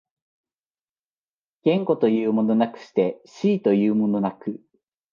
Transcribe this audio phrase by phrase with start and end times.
[1.63, 4.59] 言語というものなくして思惟というものなく、